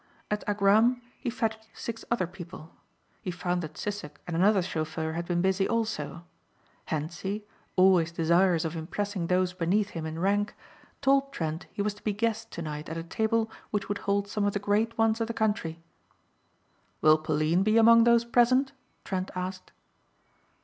[0.31, 2.71] At Agram he fetched six other people.
[3.21, 6.25] He found that Sissek and another chauffeur had been busy also.
[6.87, 10.55] Hentzi, always desirous of impressing those beneath him in rank,
[11.03, 14.43] told Trent he was to be guest tonight at a table which would hold some
[14.43, 15.79] of the great ones of the country.
[17.01, 18.71] "Will Pauline be among those present?"
[19.05, 19.71] Trent asked.